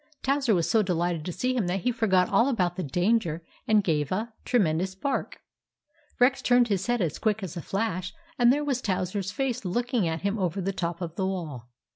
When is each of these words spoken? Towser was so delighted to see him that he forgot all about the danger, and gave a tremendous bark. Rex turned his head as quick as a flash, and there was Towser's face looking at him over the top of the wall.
Towser 0.23 0.55
was 0.55 0.67
so 0.67 0.81
delighted 0.81 1.23
to 1.25 1.31
see 1.31 1.55
him 1.55 1.67
that 1.67 1.81
he 1.81 1.91
forgot 1.91 2.27
all 2.27 2.47
about 2.49 2.75
the 2.75 2.81
danger, 2.81 3.43
and 3.67 3.83
gave 3.83 4.11
a 4.11 4.33
tremendous 4.45 4.95
bark. 4.95 5.41
Rex 6.19 6.41
turned 6.41 6.69
his 6.69 6.87
head 6.87 7.01
as 7.01 7.19
quick 7.19 7.43
as 7.43 7.55
a 7.55 7.61
flash, 7.61 8.11
and 8.39 8.51
there 8.51 8.65
was 8.65 8.81
Towser's 8.81 9.29
face 9.29 9.63
looking 9.63 10.07
at 10.07 10.21
him 10.23 10.39
over 10.39 10.59
the 10.59 10.73
top 10.73 11.01
of 11.01 11.17
the 11.17 11.27
wall. 11.27 11.69